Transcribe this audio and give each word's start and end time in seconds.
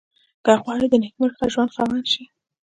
که 0.45 0.51
غواړئ 0.63 0.87
د 0.89 0.95
نېکمرغه 1.03 1.45
ژوند 1.53 1.73
خاوند 1.75 2.05
شئ. 2.11 2.23